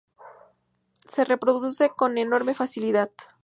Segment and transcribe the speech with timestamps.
[1.11, 3.11] Se reproduce con enorme facilidad.